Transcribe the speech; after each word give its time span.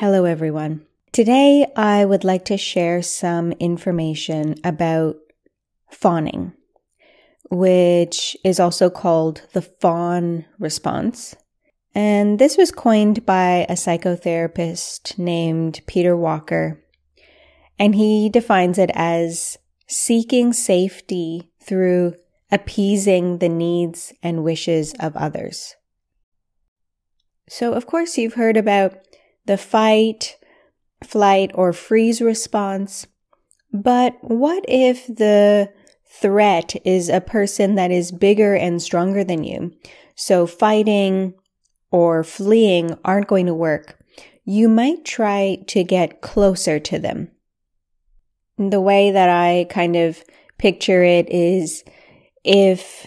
Hello, 0.00 0.26
everyone. 0.26 0.86
Today, 1.10 1.66
I 1.74 2.04
would 2.04 2.22
like 2.22 2.44
to 2.44 2.56
share 2.56 3.02
some 3.02 3.50
information 3.58 4.54
about 4.62 5.16
fawning, 5.90 6.52
which 7.50 8.36
is 8.44 8.60
also 8.60 8.90
called 8.90 9.42
the 9.54 9.62
fawn 9.62 10.44
response. 10.60 11.34
And 11.96 12.38
this 12.38 12.56
was 12.56 12.70
coined 12.70 13.26
by 13.26 13.66
a 13.68 13.72
psychotherapist 13.72 15.18
named 15.18 15.80
Peter 15.88 16.16
Walker. 16.16 16.80
And 17.76 17.96
he 17.96 18.28
defines 18.28 18.78
it 18.78 18.92
as 18.94 19.58
seeking 19.88 20.52
safety 20.52 21.50
through 21.60 22.14
appeasing 22.52 23.38
the 23.38 23.48
needs 23.48 24.12
and 24.22 24.44
wishes 24.44 24.94
of 25.00 25.16
others. 25.16 25.74
So, 27.48 27.72
of 27.72 27.86
course, 27.86 28.16
you've 28.16 28.34
heard 28.34 28.56
about 28.56 29.07
the 29.48 29.56
fight, 29.58 30.36
flight, 31.02 31.50
or 31.54 31.72
freeze 31.72 32.20
response. 32.20 33.06
But 33.72 34.16
what 34.20 34.64
if 34.68 35.06
the 35.06 35.72
threat 36.06 36.76
is 36.84 37.08
a 37.08 37.20
person 37.20 37.74
that 37.74 37.90
is 37.90 38.12
bigger 38.12 38.54
and 38.54 38.80
stronger 38.80 39.24
than 39.24 39.42
you? 39.42 39.72
So 40.14 40.46
fighting 40.46 41.34
or 41.90 42.22
fleeing 42.24 42.96
aren't 43.04 43.26
going 43.26 43.46
to 43.46 43.54
work. 43.54 43.98
You 44.44 44.68
might 44.68 45.04
try 45.06 45.58
to 45.68 45.82
get 45.82 46.20
closer 46.20 46.78
to 46.78 46.98
them. 46.98 47.30
The 48.58 48.80
way 48.80 49.10
that 49.10 49.30
I 49.30 49.66
kind 49.70 49.96
of 49.96 50.22
picture 50.58 51.02
it 51.02 51.30
is 51.30 51.84
if 52.44 53.06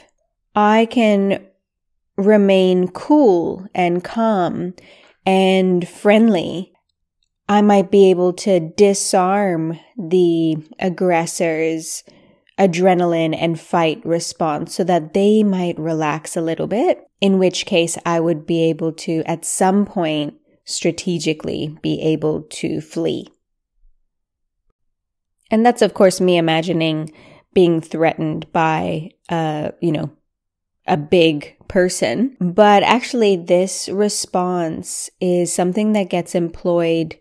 I 0.55 0.88
can 0.89 1.45
remain 2.17 2.88
cool 2.88 3.67
and 3.75 4.03
calm 4.03 4.73
and 5.25 5.88
friendly, 5.88 6.73
I 7.47 7.61
might 7.61 7.91
be 7.91 8.09
able 8.09 8.33
to 8.33 8.59
disarm 8.59 9.80
the 9.97 10.55
aggressor's 10.80 12.03
adrenaline 12.58 13.36
and 13.38 13.59
fight 13.59 14.05
response 14.05 14.75
so 14.75 14.83
that 14.83 15.13
they 15.13 15.44
might 15.44 15.78
relax 15.80 16.38
a 16.38 16.41
little 16.41 16.67
bit, 16.67 17.03
in 17.19 17.39
which 17.39 17.66
case 17.66 17.97
I 18.05 18.19
would 18.19 18.45
be 18.45 18.63
able 18.69 18.94
to, 18.94 19.23
at 19.25 19.45
some 19.45 19.86
point, 19.86 20.36
strategically 20.63 21.78
be 21.81 22.00
able 22.02 22.44
to 22.44 22.81
flee. 22.81 23.28
And 25.50 25.66
that's, 25.66 25.81
of 25.81 25.94
course, 25.94 26.22
me 26.22 26.38
imagining 26.38 27.11
being 27.53 27.81
threatened 27.81 28.52
by, 28.53 29.11
uh, 29.28 29.72
you 29.81 29.91
know, 29.91 30.11
a 30.87 30.97
big 30.97 31.55
person. 31.67 32.35
But 32.39 32.83
actually, 32.83 33.37
this 33.37 33.89
response 33.89 35.09
is 35.19 35.53
something 35.53 35.93
that 35.93 36.09
gets 36.09 36.35
employed 36.35 37.17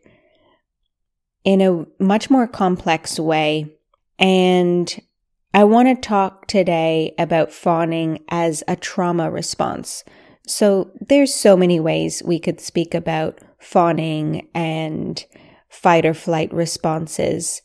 in 1.45 1.61
a 1.61 1.87
much 2.03 2.31
more 2.31 2.47
complex 2.47 3.19
way. 3.19 3.77
And 4.19 5.01
I 5.55 5.65
want 5.65 5.89
to 5.89 6.09
talk 6.09 6.47
today 6.47 7.15
about 7.19 7.53
fawning 7.53 8.25
as 8.29 8.63
a 8.69 8.77
trauma 8.77 9.31
response. 9.31 10.05
So 10.47 10.91
there's 11.01 11.35
so 11.35 11.57
many 11.57 11.81
ways 11.81 12.23
we 12.25 12.39
could 12.39 12.61
speak 12.61 12.95
about 12.95 13.39
fawning 13.59 14.49
and 14.55 15.25
fight 15.69 16.05
or 16.05 16.15
flight 16.15 16.53
responses. 16.53 17.63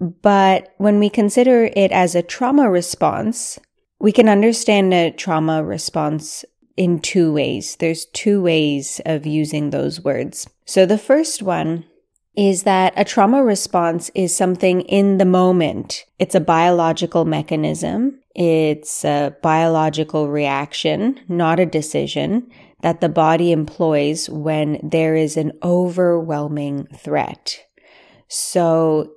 But 0.00 0.74
when 0.78 0.98
we 0.98 1.08
consider 1.08 1.70
it 1.76 1.92
as 1.92 2.14
a 2.14 2.22
trauma 2.22 2.70
response, 2.70 3.58
we 4.04 4.12
can 4.12 4.28
understand 4.28 4.92
a 4.92 5.10
trauma 5.10 5.64
response 5.64 6.44
in 6.76 7.00
two 7.00 7.32
ways. 7.32 7.76
There's 7.76 8.04
two 8.04 8.42
ways 8.42 9.00
of 9.06 9.24
using 9.24 9.70
those 9.70 10.04
words. 10.04 10.46
So 10.66 10.84
the 10.84 10.98
first 10.98 11.40
one 11.40 11.86
is 12.36 12.64
that 12.64 12.92
a 12.98 13.04
trauma 13.06 13.42
response 13.42 14.10
is 14.14 14.36
something 14.36 14.82
in 14.82 15.16
the 15.16 15.24
moment. 15.24 16.04
It's 16.18 16.34
a 16.34 16.40
biological 16.40 17.24
mechanism. 17.24 18.20
It's 18.34 19.06
a 19.06 19.34
biological 19.40 20.28
reaction, 20.28 21.18
not 21.26 21.58
a 21.58 21.64
decision 21.64 22.50
that 22.82 23.00
the 23.00 23.08
body 23.08 23.52
employs 23.52 24.28
when 24.28 24.80
there 24.82 25.14
is 25.14 25.38
an 25.38 25.52
overwhelming 25.62 26.88
threat. 26.94 27.58
So 28.28 29.13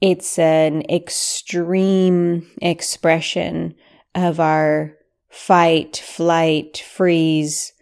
it's 0.00 0.38
an 0.38 0.82
extreme 0.88 2.48
expression 2.62 3.74
of 4.14 4.38
our 4.40 4.96
fight, 5.28 5.96
flight, 5.96 6.78
freeze, 6.78 7.72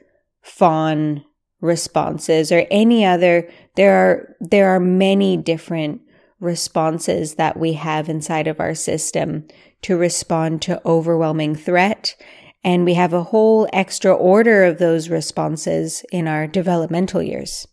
fawn 0.42 1.24
responses 1.60 2.52
or 2.52 2.66
any 2.70 3.04
other. 3.04 3.48
There 3.74 3.94
are 3.94 4.36
there 4.40 4.68
are 4.68 4.80
many 4.80 5.36
different 5.36 6.00
responses 6.40 7.34
that 7.34 7.58
we 7.58 7.74
have 7.74 8.08
inside 8.08 8.46
of 8.46 8.60
our 8.60 8.74
system 8.74 9.46
to 9.82 9.96
respond 9.96 10.62
to 10.62 10.80
overwhelming 10.86 11.54
threat. 11.54 12.14
And 12.62 12.84
we 12.84 12.94
have 12.94 13.12
a 13.12 13.24
whole 13.24 13.68
extra 13.72 14.12
order 14.12 14.64
of 14.64 14.78
those 14.78 15.08
responses 15.08 16.04
in 16.10 16.26
our 16.26 16.46
developmental 16.46 17.22
years 17.22 17.66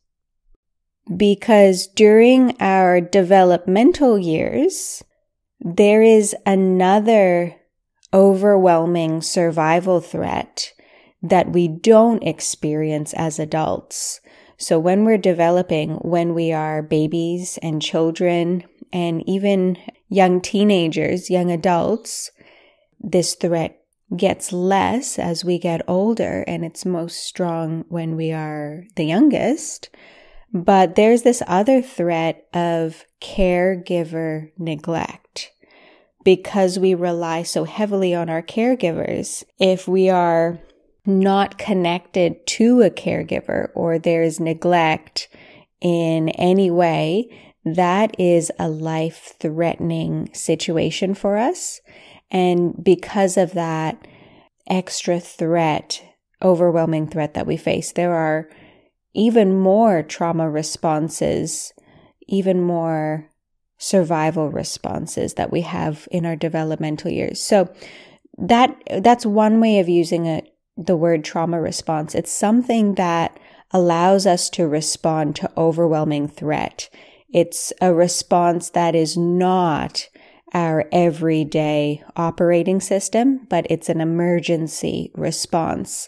because 1.15 1.87
during 1.87 2.55
our 2.61 3.01
developmental 3.01 4.17
years, 4.17 5.03
there 5.59 6.01
is 6.01 6.35
another 6.45 7.55
overwhelming 8.13 9.21
survival 9.21 9.99
threat 9.99 10.71
that 11.21 11.51
we 11.51 11.67
don't 11.67 12.23
experience 12.23 13.13
as 13.13 13.39
adults. 13.39 14.21
So 14.57 14.77
when 14.77 15.03
we're 15.03 15.17
developing, 15.17 15.95
when 15.95 16.33
we 16.33 16.51
are 16.51 16.81
babies 16.81 17.57
and 17.61 17.81
children 17.81 18.63
and 18.91 19.27
even 19.27 19.77
young 20.09 20.41
teenagers, 20.41 21.29
young 21.29 21.51
adults, 21.51 22.31
this 22.99 23.35
threat 23.35 23.79
gets 24.15 24.53
less 24.53 25.17
as 25.17 25.43
we 25.43 25.57
get 25.57 25.81
older 25.87 26.43
and 26.47 26.63
it's 26.63 26.85
most 26.85 27.23
strong 27.23 27.83
when 27.89 28.15
we 28.15 28.31
are 28.31 28.83
the 28.95 29.05
youngest. 29.05 29.89
But 30.53 30.95
there's 30.95 31.23
this 31.23 31.41
other 31.47 31.81
threat 31.81 32.47
of 32.53 33.05
caregiver 33.21 34.51
neglect. 34.57 35.51
Because 36.23 36.79
we 36.79 36.93
rely 36.93 37.43
so 37.43 37.65
heavily 37.65 38.15
on 38.15 38.29
our 38.29 38.41
caregivers, 38.41 39.43
if 39.59 39.87
we 39.87 40.09
are 40.09 40.59
not 41.05 41.57
connected 41.57 42.45
to 42.47 42.81
a 42.81 42.89
caregiver 42.89 43.69
or 43.75 43.99
there's 43.99 44.39
neglect 44.39 45.27
in 45.81 46.29
any 46.29 46.71
way, 46.71 47.27
that 47.65 48.17
is 48.17 48.51
a 48.57 48.69
life 48.69 49.33
threatening 49.39 50.29
situation 50.33 51.13
for 51.13 51.37
us. 51.37 51.81
And 52.31 52.81
because 52.81 53.35
of 53.35 53.53
that 53.53 54.07
extra 54.69 55.19
threat, 55.19 56.03
overwhelming 56.41 57.07
threat 57.07 57.33
that 57.33 57.47
we 57.47 57.57
face, 57.57 57.91
there 57.91 58.13
are 58.13 58.49
even 59.13 59.57
more 59.57 60.03
trauma 60.03 60.49
responses, 60.49 61.73
even 62.27 62.61
more 62.61 63.29
survival 63.77 64.49
responses 64.49 65.33
that 65.35 65.51
we 65.51 65.61
have 65.61 66.07
in 66.11 66.25
our 66.25 66.35
developmental 66.35 67.11
years. 67.11 67.41
So 67.41 67.73
that 68.37 68.81
that's 69.01 69.25
one 69.25 69.59
way 69.59 69.79
of 69.79 69.89
using 69.89 70.41
the 70.77 70.95
word 70.95 71.23
trauma 71.23 71.61
response. 71.61 72.15
It's 72.15 72.31
something 72.31 72.95
that 72.95 73.37
allows 73.71 74.25
us 74.25 74.49
to 74.51 74.67
respond 74.67 75.35
to 75.35 75.51
overwhelming 75.57 76.27
threat. 76.27 76.89
It's 77.29 77.73
a 77.81 77.93
response 77.93 78.69
that 78.71 78.95
is 78.95 79.17
not 79.17 80.07
our 80.53 80.85
everyday 80.91 82.03
operating 82.15 82.79
system, 82.79 83.47
but 83.49 83.65
it's 83.69 83.89
an 83.89 83.99
emergency 83.99 85.11
response 85.15 86.07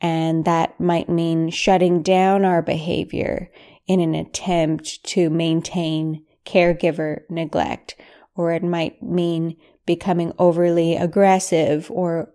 and 0.00 0.44
that 0.44 0.78
might 0.80 1.08
mean 1.08 1.50
shutting 1.50 2.02
down 2.02 2.44
our 2.44 2.62
behavior 2.62 3.50
in 3.86 4.00
an 4.00 4.14
attempt 4.14 5.02
to 5.04 5.28
maintain 5.28 6.24
caregiver 6.46 7.22
neglect, 7.28 7.96
or 8.34 8.52
it 8.52 8.62
might 8.62 9.02
mean 9.02 9.56
becoming 9.86 10.32
overly 10.38 10.96
aggressive 10.96 11.90
or 11.90 12.32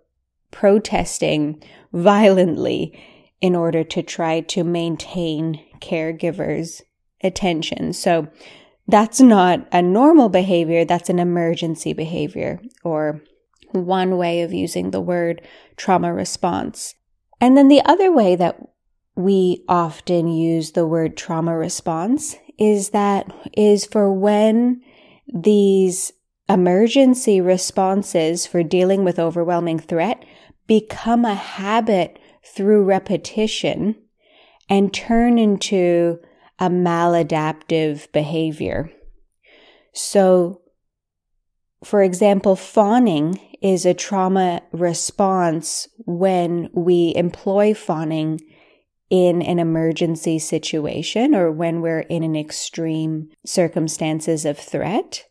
protesting 0.50 1.62
violently 1.92 2.98
in 3.40 3.54
order 3.54 3.84
to 3.84 4.02
try 4.02 4.40
to 4.40 4.64
maintain 4.64 5.62
caregivers' 5.80 6.82
attention. 7.22 7.92
So 7.92 8.28
that's 8.88 9.20
not 9.20 9.66
a 9.72 9.82
normal 9.82 10.28
behavior, 10.28 10.84
that's 10.84 11.10
an 11.10 11.18
emergency 11.18 11.92
behavior, 11.92 12.60
or 12.84 13.22
one 13.72 14.16
way 14.16 14.42
of 14.42 14.52
using 14.52 14.90
the 14.90 15.00
word 15.00 15.42
trauma 15.76 16.14
response. 16.14 16.94
And 17.40 17.56
then 17.56 17.68
the 17.68 17.82
other 17.84 18.12
way 18.12 18.36
that 18.36 18.58
we 19.14 19.64
often 19.68 20.28
use 20.28 20.72
the 20.72 20.86
word 20.86 21.16
trauma 21.16 21.56
response 21.56 22.36
is 22.58 22.90
that 22.90 23.30
is 23.56 23.84
for 23.84 24.12
when 24.12 24.82
these 25.26 26.12
emergency 26.48 27.40
responses 27.40 28.46
for 28.46 28.62
dealing 28.62 29.04
with 29.04 29.18
overwhelming 29.18 29.78
threat 29.78 30.24
become 30.66 31.24
a 31.24 31.34
habit 31.34 32.18
through 32.44 32.84
repetition 32.84 33.96
and 34.68 34.94
turn 34.94 35.38
into 35.38 36.18
a 36.58 36.68
maladaptive 36.68 38.10
behavior. 38.12 38.90
So, 39.92 40.62
for 41.84 42.02
example, 42.02 42.56
fawning 42.56 43.40
is 43.60 43.86
a 43.86 43.94
trauma 43.94 44.62
response 44.72 45.88
when 46.04 46.68
we 46.72 47.12
employ 47.16 47.74
fawning 47.74 48.40
in 49.08 49.40
an 49.42 49.58
emergency 49.58 50.38
situation 50.38 51.34
or 51.34 51.50
when 51.50 51.80
we're 51.80 52.00
in 52.00 52.22
an 52.22 52.36
extreme 52.36 53.30
circumstances 53.44 54.44
of 54.44 54.58
threat. 54.58 55.24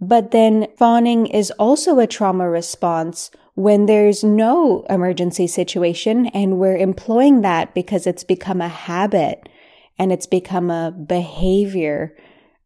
But 0.00 0.30
then 0.30 0.66
fawning 0.76 1.26
is 1.26 1.50
also 1.52 1.98
a 1.98 2.06
trauma 2.06 2.48
response 2.48 3.30
when 3.54 3.86
there's 3.86 4.24
no 4.24 4.84
emergency 4.88 5.46
situation 5.46 6.26
and 6.26 6.58
we're 6.58 6.76
employing 6.76 7.42
that 7.42 7.74
because 7.74 8.06
it's 8.06 8.24
become 8.24 8.60
a 8.60 8.68
habit 8.68 9.48
and 9.98 10.10
it's 10.10 10.26
become 10.26 10.70
a 10.70 10.90
behavior 10.90 12.16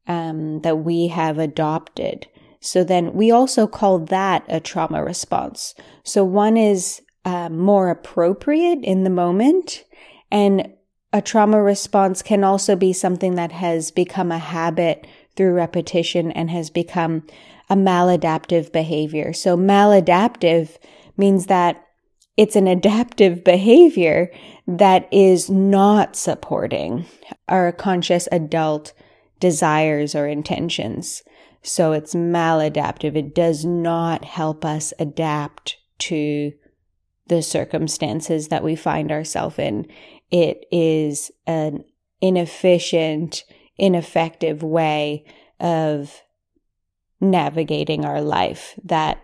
um, 0.07 0.61
that 0.63 0.79
we 0.79 1.09
have 1.09 1.39
adopted. 1.39 2.27
So 2.67 2.83
then 2.83 3.15
we 3.15 3.31
also 3.31 3.69
call 3.69 4.01
that 4.01 4.45
a 4.49 4.59
trauma 4.59 5.05
response. 5.05 5.75
So 6.03 6.25
one 6.25 6.57
is 6.57 7.01
uh, 7.25 7.49
more 7.49 7.91
appropriate 7.91 8.81
in 8.83 9.05
the 9.05 9.11
moment 9.11 9.85
and 10.33 10.73
a 11.13 11.23
trauma 11.23 11.63
response 11.63 12.23
can 12.23 12.43
also 12.43 12.75
be 12.75 12.93
something 12.93 13.37
that 13.37 13.53
has 13.53 13.93
become 13.93 14.33
a 14.33 14.39
habit 14.39 15.07
through 15.37 15.53
repetition 15.53 16.33
and 16.33 16.51
has 16.51 16.69
become 16.69 17.23
a 17.71 17.77
maladaptive 17.77 18.73
behavior. 18.73 19.33
So 19.33 19.57
maladaptive 19.57 20.77
means 21.17 21.47
that 21.47 21.85
it's 22.37 22.57
an 22.57 22.67
adaptive 22.67 23.45
behavior 23.45 24.31
that 24.67 25.09
is 25.13 25.49
not 25.49 26.17
supporting 26.17 27.07
our 27.49 27.71
conscious 27.71 28.29
adult 28.33 28.93
desires 29.39 30.17
or 30.17 30.27
intentions. 30.27 31.23
So 31.67 31.91
it's 31.93 32.15
maladaptive. 32.15 33.17
It 33.17 33.35
does 33.35 33.65
not 33.65 34.25
help 34.25 34.65
us 34.65 34.93
adapt 35.01 35.79
to 35.99 36.53
the 37.27 37.43
circumstances 37.43 38.49
that 38.49 38.63
we 38.63 38.77
find 38.77 39.11
ourselves 39.11 39.59
in. 39.59 39.89
It 40.31 40.65
is 40.71 41.33
an 41.45 41.85
inefficient, 42.21 43.45
ineffective 43.77 44.63
way 44.63 45.25
of 45.59 46.23
navigating 47.21 48.05
our 48.05 48.21
life 48.21 48.79
that 48.85 49.21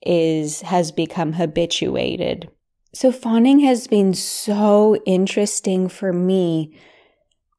is 0.00 0.62
has 0.62 0.92
become 0.92 1.32
habituated. 1.32 2.48
So 2.94 3.10
fawning 3.10 3.60
has 3.60 3.88
been 3.88 4.14
so 4.14 4.96
interesting 5.06 5.88
for 5.88 6.12
me 6.12 6.78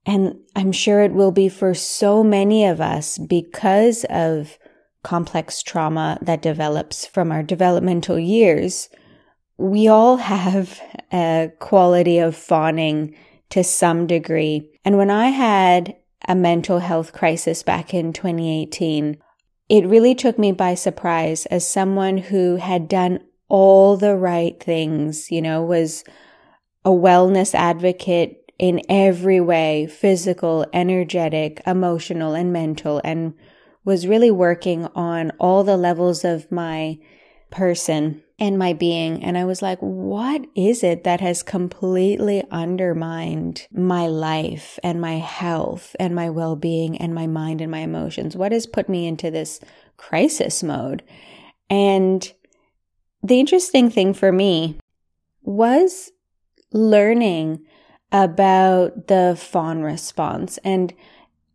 and 0.10 0.40
I'm 0.56 0.72
sure 0.72 1.02
it 1.02 1.14
will 1.14 1.30
be 1.30 1.50
for 1.50 1.76
so 1.76 2.24
many 2.24 2.66
of 2.66 2.82
us 2.82 3.20
because 3.20 4.08
of 4.10 4.58
complex 5.04 5.62
trauma 5.62 6.18
that 6.24 6.42
develops 6.42 7.06
from 7.06 7.32
our 7.32 7.44
developmental 7.44 8.18
years. 8.18 8.90
We 9.60 9.88
all 9.88 10.18
have 10.18 10.82
a 11.14 11.52
quality 11.60 12.18
of 12.18 12.36
fawning 12.36 13.16
to 13.52 13.64
some 13.64 14.08
degree. 14.08 14.72
And 14.84 14.98
when 14.98 15.12
I 15.12 15.28
had 15.28 15.96
a 16.28 16.34
mental 16.34 16.80
health 16.80 17.14
crisis 17.14 17.62
back 17.62 17.94
in 17.94 18.12
2018, 18.12 19.16
it 19.70 19.86
really 19.86 20.16
took 20.16 20.40
me 20.40 20.52
by 20.52 20.74
surprise 20.74 21.46
as 21.48 21.68
someone 21.68 22.18
who 22.18 22.56
had 22.56 22.88
done 22.88 23.20
all 23.48 23.96
the 23.96 24.16
right 24.16 24.60
things, 24.60 25.30
you 25.30 25.44
know, 25.44 25.62
was 25.62 26.04
a 26.84 26.90
wellness 26.90 27.54
advocate 27.54 28.39
in 28.60 28.82
every 28.90 29.40
way 29.40 29.88
physical, 29.88 30.66
energetic, 30.74 31.62
emotional, 31.66 32.34
and 32.34 32.54
mental, 32.54 33.02
and 33.04 33.34
was 33.86 34.06
really 34.06 34.30
working 34.30 34.86
on 34.94 35.32
all 35.40 35.64
the 35.64 35.78
levels 35.78 36.24
of 36.24 36.52
my 36.52 37.00
person 37.50 38.22
and 38.38 38.58
my 38.58 38.74
being. 38.74 39.24
And 39.24 39.38
I 39.38 39.46
was 39.46 39.62
like, 39.62 39.80
what 39.80 40.46
is 40.56 40.84
it 40.84 41.04
that 41.04 41.22
has 41.22 41.42
completely 41.42 42.44
undermined 42.52 43.68
my 43.72 44.08
life 44.08 44.78
and 44.84 45.02
my 45.02 45.18
health 45.18 45.96
and 46.00 46.14
my 46.14 46.30
well 46.30 46.56
being 46.56 46.98
and 46.98 47.16
my 47.16 47.28
mind 47.28 47.62
and 47.62 47.72
my 47.72 47.80
emotions? 47.80 48.36
What 48.36 48.52
has 48.52 48.68
put 48.68 48.90
me 48.90 49.08
into 49.08 49.32
this 49.32 49.60
crisis 49.98 50.62
mode? 50.62 51.02
And 51.70 52.32
the 53.24 53.40
interesting 53.40 53.90
thing 53.90 54.14
for 54.14 54.32
me 54.32 54.78
was 55.42 56.12
learning 56.72 57.66
about 58.12 59.08
the 59.08 59.38
fawn 59.40 59.82
response 59.82 60.58
and 60.64 60.94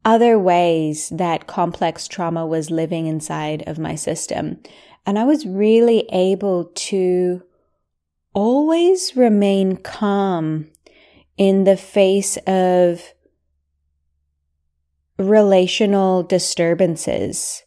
other 0.05 0.39
ways 0.39 1.09
that 1.09 1.47
complex 1.47 2.07
trauma 2.07 2.47
was 2.47 2.71
living 2.71 3.07
inside 3.07 3.63
of 3.67 3.79
my 3.79 3.95
system. 3.95 4.59
And 5.07 5.19
I 5.19 5.25
was 5.25 5.47
really 5.47 6.07
able 6.13 6.67
to 6.75 7.43
always 8.35 9.17
remain 9.17 9.77
calm 9.77 10.67
in 11.37 11.65
the 11.65 11.77
face 11.77 12.37
of 12.47 13.15
relational 15.19 16.23
disturbances. 16.23 17.63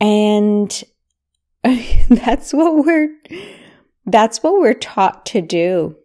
And 0.00 0.82
that's 1.62 2.52
what 2.52 2.84
we're, 2.84 3.14
that's 4.06 4.42
what 4.42 4.54
we're 4.54 4.74
taught 4.74 5.26
to 5.26 5.40
do. 5.40 5.96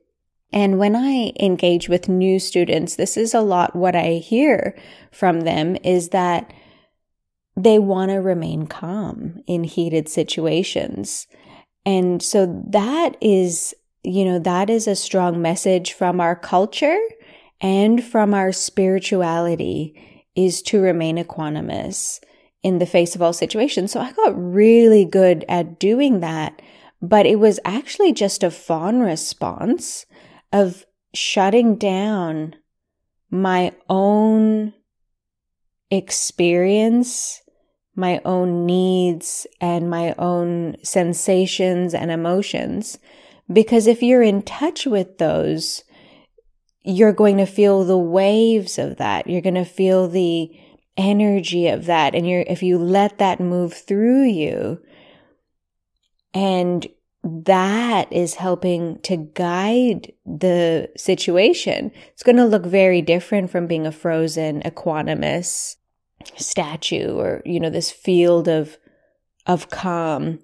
And 0.55 0.79
when 0.79 0.95
I 0.95 1.33
engage 1.37 1.89
with 1.89 2.07
new 2.07 2.39
students, 2.39 2.95
this 2.95 3.17
is 3.17 3.33
a 3.33 3.41
lot 3.41 3.75
what 3.75 3.93
I 3.93 4.13
hear 4.13 4.73
from 5.11 5.41
them 5.41 5.75
is 5.83 6.09
that 6.09 6.53
they 7.57 7.77
want 7.77 8.11
to 8.11 8.17
remain 8.17 8.65
calm 8.65 9.43
in 9.47 9.65
heated 9.65 10.07
situations. 10.07 11.27
And 11.85 12.23
so 12.23 12.63
that 12.69 13.17
is, 13.19 13.75
you 14.03 14.23
know, 14.23 14.39
that 14.39 14.69
is 14.69 14.87
a 14.87 14.95
strong 14.95 15.41
message 15.41 15.91
from 15.91 16.21
our 16.21 16.37
culture 16.37 16.99
and 17.59 18.01
from 18.01 18.33
our 18.33 18.53
spirituality 18.53 20.23
is 20.35 20.61
to 20.63 20.79
remain 20.79 21.17
equanimous 21.17 22.21
in 22.63 22.79
the 22.79 22.85
face 22.85 23.13
of 23.13 23.21
all 23.21 23.33
situations. 23.33 23.91
So 23.91 23.99
I 23.99 24.13
got 24.13 24.33
really 24.35 25.03
good 25.03 25.43
at 25.49 25.79
doing 25.79 26.21
that, 26.21 26.61
but 27.01 27.25
it 27.25 27.39
was 27.39 27.59
actually 27.65 28.13
just 28.13 28.41
a 28.41 28.51
fawn 28.51 29.01
response 29.01 30.05
of 30.51 30.85
shutting 31.13 31.75
down 31.75 32.55
my 33.29 33.71
own 33.89 34.73
experience 35.91 37.41
my 37.95 38.21
own 38.25 38.65
needs 38.65 39.47
and 39.61 39.89
my 39.89 40.13
own 40.17 40.75
sensations 40.83 41.93
and 41.93 42.11
emotions. 42.11 42.99
Because 43.51 43.87
if 43.87 44.03
you're 44.03 44.23
in 44.23 44.41
touch 44.41 44.85
with 44.85 45.17
those, 45.17 45.83
you're 46.83 47.13
going 47.13 47.37
to 47.37 47.45
feel 47.45 47.83
the 47.83 47.97
waves 47.97 48.77
of 48.77 48.97
that. 48.97 49.27
You're 49.27 49.41
going 49.41 49.55
to 49.55 49.65
feel 49.65 50.07
the 50.07 50.51
energy 50.97 51.67
of 51.67 51.85
that. 51.85 52.15
And 52.15 52.27
you're, 52.27 52.41
if 52.41 52.61
you 52.61 52.77
let 52.77 53.17
that 53.19 53.39
move 53.39 53.73
through 53.73 54.25
you 54.25 54.81
and 56.33 56.85
that 57.25 58.13
is 58.13 58.35
helping 58.35 58.99
to 58.99 59.17
guide 59.17 60.13
the 60.27 60.87
situation. 60.95 61.91
It's 62.13 62.21
going 62.21 62.35
to 62.35 62.45
look 62.45 62.67
very 62.67 63.01
different 63.01 63.49
from 63.49 63.65
being 63.65 63.87
a 63.87 63.91
frozen 63.91 64.61
equanimous 64.61 65.77
statue 66.37 67.15
or 67.15 67.41
you 67.45 67.59
know 67.59 67.69
this 67.69 67.91
field 67.91 68.47
of 68.47 68.77
of 69.47 69.69
calm. 69.71 70.39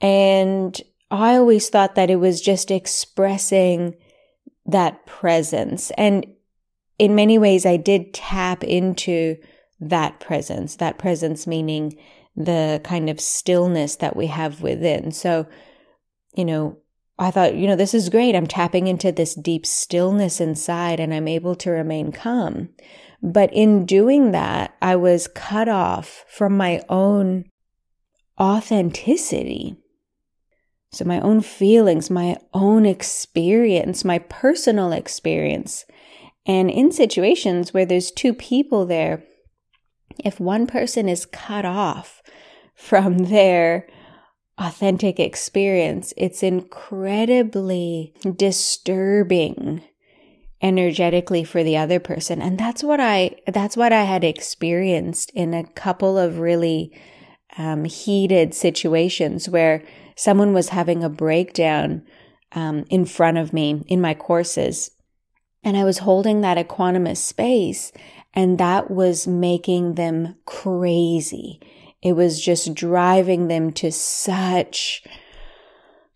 And 0.00 0.80
i 1.10 1.36
always 1.36 1.68
thought 1.68 1.96
that 1.96 2.10
it 2.10 2.16
was 2.16 2.40
just 2.40 2.70
expressing 2.70 3.96
that 4.64 5.04
presence. 5.06 5.90
And 5.98 6.24
in 7.00 7.16
many 7.16 7.36
ways 7.36 7.66
i 7.66 7.76
did 7.76 8.14
tap 8.14 8.62
into 8.62 9.36
that 9.80 10.20
presence. 10.20 10.76
That 10.76 10.98
presence 10.98 11.48
meaning 11.48 11.96
the 12.36 12.80
kind 12.84 13.10
of 13.10 13.20
stillness 13.20 13.96
that 13.96 14.14
we 14.14 14.28
have 14.28 14.62
within. 14.62 15.10
So 15.10 15.48
you 16.34 16.44
know 16.44 16.78
I 17.18 17.30
thought, 17.30 17.54
you 17.54 17.68
know, 17.68 17.76
this 17.76 17.94
is 17.94 18.08
great. 18.08 18.34
I'm 18.34 18.46
tapping 18.46 18.88
into 18.88 19.12
this 19.12 19.34
deep 19.34 19.64
stillness 19.64 20.40
inside 20.40 20.98
and 20.98 21.14
I'm 21.14 21.28
able 21.28 21.54
to 21.56 21.70
remain 21.70 22.10
calm. 22.10 22.70
But 23.22 23.52
in 23.52 23.86
doing 23.86 24.32
that, 24.32 24.74
I 24.82 24.96
was 24.96 25.28
cut 25.28 25.68
off 25.68 26.24
from 26.26 26.56
my 26.56 26.82
own 26.88 27.44
authenticity. 28.40 29.76
So, 30.90 31.04
my 31.04 31.20
own 31.20 31.40
feelings, 31.40 32.10
my 32.10 32.36
own 32.52 32.84
experience, 32.84 34.04
my 34.04 34.18
personal 34.18 34.92
experience. 34.92 35.86
And 36.44 36.70
in 36.70 36.90
situations 36.90 37.72
where 37.72 37.86
there's 37.86 38.10
two 38.10 38.34
people 38.34 38.84
there, 38.84 39.22
if 40.18 40.40
one 40.40 40.66
person 40.66 41.08
is 41.08 41.24
cut 41.24 41.64
off 41.64 42.20
from 42.74 43.18
their 43.18 43.86
authentic 44.62 45.18
experience, 45.18 46.14
it's 46.16 46.42
incredibly 46.42 48.14
disturbing 48.36 49.82
energetically 50.60 51.42
for 51.42 51.64
the 51.64 51.76
other 51.76 51.98
person. 51.98 52.40
And 52.40 52.58
that's 52.58 52.84
what 52.84 53.00
I, 53.00 53.36
that's 53.46 53.76
what 53.76 53.92
I 53.92 54.04
had 54.04 54.22
experienced 54.22 55.30
in 55.34 55.52
a 55.52 55.66
couple 55.66 56.16
of 56.16 56.38
really 56.38 56.96
um, 57.58 57.84
heated 57.84 58.54
situations 58.54 59.48
where 59.48 59.82
someone 60.16 60.54
was 60.54 60.68
having 60.68 61.02
a 61.02 61.08
breakdown 61.10 62.04
um, 62.52 62.84
in 62.88 63.04
front 63.04 63.38
of 63.38 63.52
me 63.52 63.82
in 63.88 64.00
my 64.00 64.14
courses. 64.14 64.90
And 65.64 65.76
I 65.76 65.84
was 65.84 65.98
holding 65.98 66.40
that 66.40 66.58
equanimous 66.58 67.18
space 67.18 67.92
and 68.34 68.58
that 68.58 68.90
was 68.90 69.26
making 69.26 69.94
them 69.94 70.36
crazy. 70.46 71.60
It 72.02 72.14
was 72.14 72.40
just 72.40 72.74
driving 72.74 73.48
them 73.48 73.72
to 73.74 73.92
such 73.92 75.04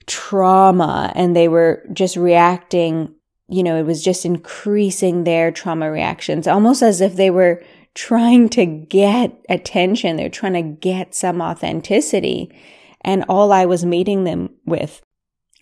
trauma 0.06 1.12
and 1.14 1.34
they 1.34 1.48
were 1.48 1.84
just 1.92 2.16
reacting, 2.16 3.14
you 3.48 3.62
know, 3.62 3.76
it 3.76 3.84
was 3.84 4.02
just 4.02 4.24
increasing 4.24 5.24
their 5.24 5.50
trauma 5.50 5.90
reactions, 5.90 6.46
almost 6.46 6.82
as 6.82 7.00
if 7.00 7.14
they 7.14 7.30
were 7.30 7.62
trying 7.94 8.48
to 8.50 8.66
get 8.66 9.36
attention. 9.48 10.16
They're 10.16 10.28
trying 10.28 10.52
to 10.54 10.62
get 10.62 11.14
some 11.14 11.40
authenticity. 11.40 12.54
And 13.00 13.24
all 13.28 13.52
I 13.52 13.64
was 13.64 13.84
meeting 13.84 14.24
them 14.24 14.50
with 14.64 15.02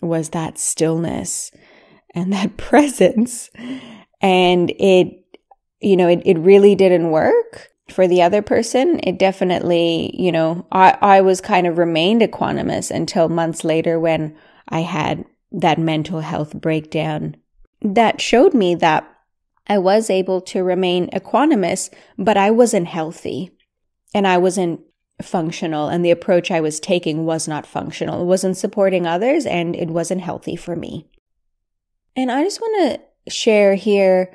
was 0.01 0.29
that 0.29 0.57
stillness 0.57 1.51
and 2.13 2.33
that 2.33 2.57
presence. 2.57 3.49
And 4.21 4.71
it, 4.71 5.23
you 5.79 5.95
know, 5.97 6.07
it, 6.07 6.21
it 6.25 6.39
really 6.39 6.73
didn't 6.75 7.11
work 7.11 7.69
for 7.89 8.07
the 8.07 8.21
other 8.21 8.41
person. 8.41 8.99
It 9.03 9.19
definitely, 9.19 10.15
you 10.19 10.31
know, 10.31 10.65
I, 10.71 10.97
I 11.01 11.21
was 11.21 11.41
kind 11.41 11.67
of 11.67 11.77
remained 11.77 12.21
equanimous 12.21 12.91
until 12.91 13.29
months 13.29 13.63
later 13.63 13.99
when 13.99 14.35
I 14.69 14.81
had 14.81 15.25
that 15.51 15.77
mental 15.77 16.21
health 16.21 16.53
breakdown 16.53 17.37
that 17.81 18.19
showed 18.19 18.53
me 18.53 18.75
that 18.75 19.09
I 19.67 19.77
was 19.77 20.09
able 20.09 20.41
to 20.41 20.63
remain 20.63 21.09
equanimous, 21.09 21.93
but 22.17 22.37
I 22.37 22.51
wasn't 22.51 22.87
healthy 22.87 23.51
and 24.13 24.27
I 24.27 24.37
wasn't 24.37 24.81
functional 25.21 25.87
and 25.87 26.03
the 26.03 26.11
approach 26.11 26.51
I 26.51 26.59
was 26.59 26.79
taking 26.79 27.25
was 27.25 27.47
not 27.47 27.65
functional. 27.65 28.21
It 28.21 28.25
wasn't 28.25 28.57
supporting 28.57 29.05
others 29.05 29.45
and 29.45 29.75
it 29.75 29.89
wasn't 29.89 30.21
healthy 30.21 30.55
for 30.55 30.75
me. 30.75 31.07
And 32.15 32.31
I 32.31 32.43
just 32.43 32.61
want 32.61 32.99
to 33.25 33.31
share 33.31 33.75
here 33.75 34.33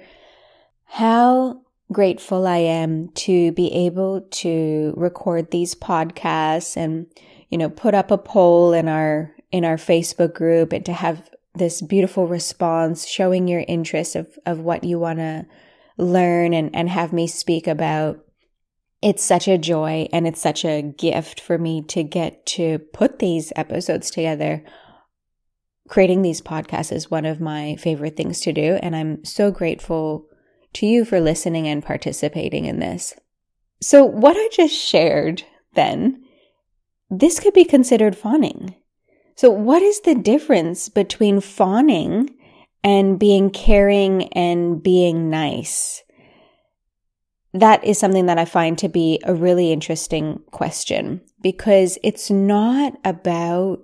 how 0.85 1.63
grateful 1.93 2.47
I 2.47 2.59
am 2.59 3.09
to 3.11 3.53
be 3.53 3.73
able 3.73 4.23
to 4.23 4.95
record 4.97 5.51
these 5.51 5.75
podcasts 5.75 6.77
and 6.77 7.07
you 7.49 7.59
know 7.59 7.69
put 7.69 7.95
up 7.95 8.11
a 8.11 8.19
poll 8.19 8.73
in 8.73 8.89
our 8.89 9.35
in 9.51 9.65
our 9.65 9.77
Facebook 9.77 10.35
group 10.35 10.73
and 10.73 10.85
to 10.87 10.93
have 10.93 11.29
this 11.55 11.83
beautiful 11.83 12.27
response 12.27 13.07
showing 13.07 13.49
your 13.49 13.65
interest 13.67 14.15
of 14.15 14.39
of 14.47 14.61
what 14.61 14.85
you 14.85 14.99
want 14.99 15.19
to 15.19 15.47
learn 15.99 16.55
and 16.55 16.75
and 16.75 16.89
have 16.89 17.13
me 17.13 17.27
speak 17.27 17.67
about 17.67 18.25
it's 19.03 19.25
such 19.25 19.49
a 19.49 19.59
joy 19.59 20.07
and 20.13 20.27
it's 20.27 20.41
such 20.41 20.65
a 20.65 20.83
gift 20.83 21.41
for 21.41 21.59
me 21.59 21.83
to 21.83 22.03
get 22.03 22.45
to 22.45 22.79
put 22.93 23.19
these 23.19 23.53
episodes 23.57 24.11
together. 24.11 24.63
Creating 25.89 26.23
these 26.23 26.43
podcasts 26.43 26.93
is 26.93 27.11
one 27.11 27.25
of 27.25 27.41
my 27.41 27.77
favorite 27.77 28.17
things 28.17 28.41
to 28.43 28.53
do, 28.53 28.79
and 28.83 28.95
I'm 28.95 29.25
so 29.25 29.51
grateful 29.51 30.30
to 30.75 30.87
you 30.87 31.05
for 31.05 31.21
listening 31.21 31.67
and 31.67 31.85
participating 31.85 32.65
in 32.65 32.79
this. 32.79 33.15
So, 33.81 34.05
what 34.05 34.37
I 34.37 34.49
just 34.53 34.75
shared 34.75 35.45
then, 35.75 36.23
this 37.11 37.41
could 37.41 37.55
be 37.55 37.65
considered 37.65 38.17
fawning. 38.17 38.75
So, 39.37 39.51
what 39.51 39.83
is 39.83 40.01
the 40.01 40.15
difference 40.15 40.89
between 40.89 41.41
fawning 41.41 42.31
and 42.85 43.19
being 43.19 43.51
caring 43.51 44.29
and 44.33 44.83
being 44.83 45.31
nice? 45.31 46.03
that 47.53 47.83
is 47.85 47.99
something 47.99 48.27
that 48.27 48.39
I 48.39 48.45
find 48.45 48.79
to 48.79 48.89
be 48.89 49.21
a 49.25 49.35
really 49.35 49.73
interesting 49.73 50.41
question 50.51 51.21
because 51.41 51.99
it's 52.03 52.31
not 52.31 52.95
about 53.05 53.81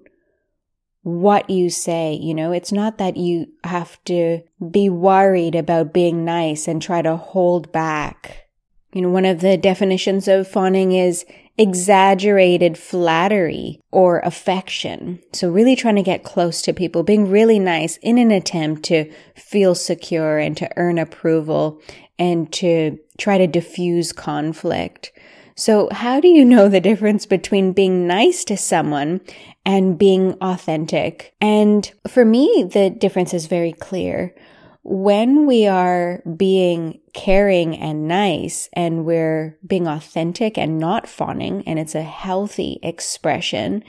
what 1.06 1.48
you 1.48 1.70
say. 1.70 2.14
You 2.14 2.34
know, 2.34 2.50
it's 2.50 2.72
not 2.72 2.98
that 2.98 3.16
you 3.16 3.46
have 3.62 4.02
to 4.06 4.40
be 4.72 4.90
worried 4.90 5.54
about 5.54 5.92
being 5.92 6.24
nice 6.24 6.66
and 6.66 6.82
try 6.82 7.00
to 7.00 7.14
hold 7.14 7.70
back. 7.70 8.48
You 8.92 9.02
know, 9.02 9.10
one 9.10 9.24
of 9.24 9.38
the 9.38 9.56
definitions 9.56 10.26
of 10.26 10.48
fawning 10.48 10.90
is 10.90 11.24
exaggerated 11.56 12.76
flattery 12.76 13.80
or 13.92 14.18
affection. 14.20 15.20
So 15.32 15.48
really 15.48 15.76
trying 15.76 15.94
to 15.94 16.02
get 16.02 16.24
close 16.24 16.60
to 16.62 16.72
people, 16.72 17.04
being 17.04 17.30
really 17.30 17.60
nice 17.60 17.98
in 17.98 18.18
an 18.18 18.32
attempt 18.32 18.82
to 18.86 19.08
feel 19.36 19.76
secure 19.76 20.38
and 20.38 20.56
to 20.56 20.68
earn 20.76 20.98
approval 20.98 21.80
and 22.18 22.52
to 22.54 22.98
try 23.16 23.38
to 23.38 23.46
diffuse 23.46 24.12
conflict. 24.12 25.12
So 25.58 25.88
how 25.90 26.20
do 26.20 26.28
you 26.28 26.44
know 26.44 26.68
the 26.68 26.82
difference 26.82 27.24
between 27.24 27.72
being 27.72 28.06
nice 28.06 28.44
to 28.44 28.58
someone 28.58 29.22
and 29.64 29.98
being 29.98 30.34
authentic? 30.34 31.34
And 31.40 31.90
for 32.06 32.26
me, 32.26 32.68
the 32.70 32.90
difference 32.90 33.32
is 33.32 33.46
very 33.46 33.72
clear. 33.72 34.34
When 34.82 35.46
we 35.46 35.66
are 35.66 36.22
being 36.36 37.00
caring 37.14 37.74
and 37.74 38.06
nice 38.06 38.68
and 38.74 39.06
we're 39.06 39.58
being 39.66 39.88
authentic 39.88 40.58
and 40.58 40.78
not 40.78 41.08
fawning 41.08 41.66
and 41.66 41.78
it's 41.78 41.94
a 41.94 42.02
healthy 42.02 42.78
expression, 42.82 43.82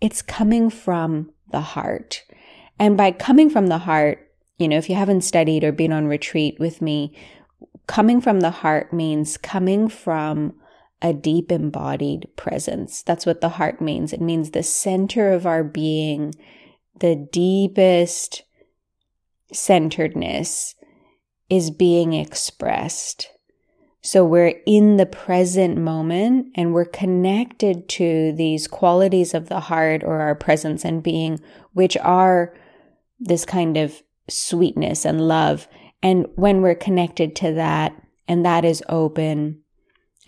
it's 0.00 0.22
coming 0.22 0.70
from 0.70 1.32
the 1.50 1.60
heart. 1.60 2.22
And 2.78 2.96
by 2.96 3.10
coming 3.10 3.50
from 3.50 3.66
the 3.66 3.78
heart, 3.78 4.30
you 4.58 4.68
know, 4.68 4.78
if 4.78 4.88
you 4.88 4.94
haven't 4.94 5.22
studied 5.22 5.64
or 5.64 5.72
been 5.72 5.92
on 5.92 6.06
retreat 6.06 6.60
with 6.60 6.80
me, 6.80 7.12
coming 7.88 8.20
from 8.20 8.40
the 8.40 8.50
heart 8.50 8.92
means 8.92 9.36
coming 9.36 9.88
from 9.88 10.54
a 11.02 11.12
deep 11.12 11.50
embodied 11.50 12.28
presence. 12.36 13.02
That's 13.02 13.26
what 13.26 13.40
the 13.40 13.50
heart 13.50 13.80
means. 13.80 14.12
It 14.12 14.20
means 14.20 14.50
the 14.50 14.62
center 14.62 15.32
of 15.32 15.46
our 15.46 15.64
being, 15.64 16.34
the 16.98 17.16
deepest 17.16 18.42
centeredness 19.52 20.74
is 21.48 21.70
being 21.70 22.12
expressed. 22.12 23.30
So 24.02 24.24
we're 24.24 24.54
in 24.66 24.96
the 24.96 25.06
present 25.06 25.76
moment 25.76 26.48
and 26.54 26.72
we're 26.72 26.84
connected 26.86 27.88
to 27.90 28.32
these 28.32 28.66
qualities 28.66 29.34
of 29.34 29.48
the 29.48 29.60
heart 29.60 30.02
or 30.04 30.20
our 30.20 30.34
presence 30.34 30.84
and 30.84 31.02
being, 31.02 31.40
which 31.72 31.96
are 31.98 32.54
this 33.18 33.44
kind 33.44 33.76
of 33.76 34.02
sweetness 34.28 35.04
and 35.04 35.20
love 35.20 35.68
and 36.02 36.26
when 36.36 36.62
we're 36.62 36.74
connected 36.74 37.36
to 37.36 37.52
that 37.52 37.94
and 38.28 38.44
that 38.44 38.64
is 38.64 38.82
open 38.88 39.59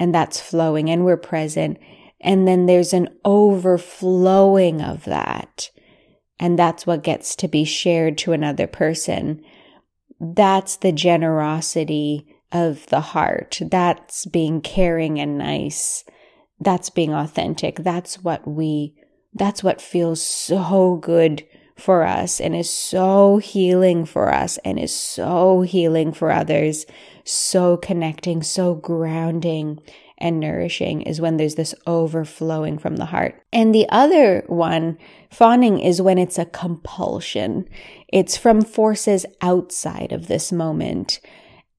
and 0.03 0.13
that's 0.13 0.41
flowing 0.41 0.91
and 0.91 1.05
we're 1.05 1.17
present, 1.17 1.79
and 2.21 2.49
then 2.49 2.67
there's 2.67 2.93
an 2.93 3.09
overflowing 3.25 4.83
of 4.83 5.05
that. 5.05 5.71
And 6.41 6.59
that's 6.59 6.85
what 6.85 7.05
gets 7.05 7.37
to 7.37 7.47
be 7.47 7.63
shared 7.63 8.19
to 8.19 8.33
another 8.33 8.67
person. 8.67 9.45
That's 10.19 10.75
the 10.75 10.91
generosity 10.91 12.27
of 12.51 12.85
the 12.87 13.01
heart. 13.01 13.61
That's 13.63 14.27
being 14.27 14.61
caring 14.61 15.21
and 15.21 15.39
nice. 15.39 16.03
That's 16.59 16.91
being 16.91 17.15
authentic. 17.15 17.77
That's 17.77 18.25
what 18.25 18.45
we, 18.45 18.97
that's 19.33 19.63
what 19.63 19.81
feels 19.81 20.21
so 20.21 20.97
good 20.97 21.47
for 21.77 22.03
us 22.03 22.41
and 22.41 22.57
is 22.57 22.69
so 22.69 23.37
healing 23.37 24.05
for 24.05 24.35
us 24.35 24.59
and 24.65 24.81
is 24.81 24.93
so 24.93 25.61
healing 25.61 26.13
for 26.13 26.33
others, 26.33 26.87
so 27.25 27.77
connecting, 27.77 28.43
so 28.43 28.75
grounding 28.75 29.81
and 30.19 30.39
nourishing 30.39 31.03
is 31.03 31.21
when 31.21 31.37
there's 31.37 31.57
this 31.57 31.75
overflowing 31.87 32.79
from 32.79 32.97
the 32.97 33.07
heart. 33.07 33.43
And 33.53 33.75
the 33.75 33.89
other 33.89 34.45
one, 34.47 34.99
fawning, 35.31 35.81
is 35.81 36.01
when 36.01 36.17
it's 36.17 36.39
a 36.39 36.45
compulsion. 36.47 37.69
It's 38.09 38.37
from 38.37 38.63
forces 38.63 39.27
outside 39.41 40.13
of 40.13 40.29
this 40.29 40.53
moment. 40.53 41.21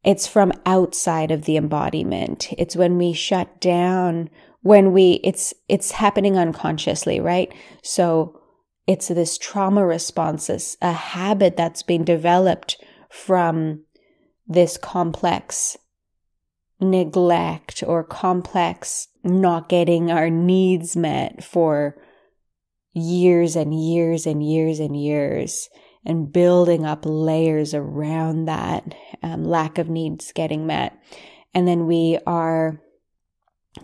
It's 0.04 0.28
from 0.28 0.52
outside 0.66 1.32
of 1.32 1.46
the 1.46 1.56
embodiment. 1.56 2.50
It's 2.58 2.76
when 2.76 2.98
we 2.98 3.14
shut 3.14 3.62
down, 3.62 4.30
when 4.62 4.92
we, 4.92 5.22
it's, 5.24 5.54
it's 5.70 5.92
happening 5.92 6.38
unconsciously, 6.38 7.22
right? 7.22 7.54
So 7.82 8.42
it's 8.86 9.08
this 9.08 9.38
trauma 9.38 9.86
responses, 9.86 10.76
a 10.82 10.92
habit 10.92 11.56
that's 11.56 11.84
been 11.84 12.04
developed 12.04 12.84
from 13.10 13.84
this 14.48 14.78
complex 14.78 15.78
neglect 16.80 17.84
or 17.86 18.04
complex 18.04 19.08
not 19.24 19.70
getting 19.70 20.12
our 20.12 20.30
needs 20.30 20.96
met 20.96 21.44
for 21.44 21.96
years 22.94 23.56
and 23.56 23.74
years 23.74 24.26
and 24.26 24.44
years 24.44 24.80
and 24.80 25.02
years 25.02 25.70
and 26.06 26.34
building 26.34 26.86
up 26.86 27.04
layers 27.06 27.74
around 27.74 28.46
that 28.46 28.94
um, 29.24 29.46
lack 29.46 29.78
of 29.78 29.90
needs 29.90 30.32
getting 30.34 30.68
met. 30.68 30.98
And 31.54 31.68
then 31.68 31.88
we 31.88 32.20
are 32.28 32.82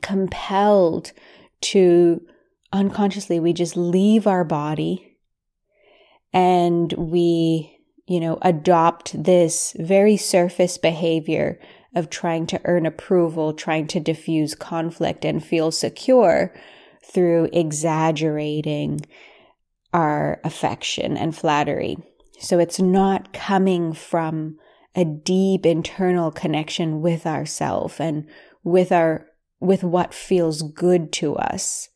compelled 0.02 1.14
to 1.62 2.22
unconsciously 2.72 3.40
we 3.40 3.54
just 3.54 3.76
leave 3.76 4.28
our 4.28 4.44
body 4.44 5.18
and 6.32 6.94
we 6.94 7.79
you 8.10 8.20
know, 8.20 8.40
adopt 8.42 9.24
this 9.24 9.76
very 9.78 10.18
surface 10.18 10.80
behavior 10.80 11.60
of 11.96 12.10
trying 12.10 12.48
to 12.48 12.60
earn 12.66 12.88
approval, 12.88 13.54
trying 13.54 13.86
to 13.86 14.00
diffuse 14.00 14.56
conflict 14.56 15.24
and 15.24 15.46
feel 15.46 15.72
secure 15.72 16.52
through 17.06 17.48
exaggerating 17.54 19.00
our 19.94 20.42
affection 20.44 21.18
and 21.18 21.36
flattery. 21.38 21.98
So 22.40 22.58
it's 22.58 22.80
not 22.80 23.32
coming 23.32 23.94
from 23.94 24.58
a 24.96 25.06
deep 25.06 25.64
internal 25.64 26.32
connection 26.32 27.02
with 27.02 27.28
ourself 27.28 28.02
and 28.02 28.28
with 28.64 28.92
our 28.92 29.28
with 29.60 29.84
what 29.84 30.16
feels 30.16 30.64
good 30.64 31.12
to 31.12 31.36
us. 31.36 31.90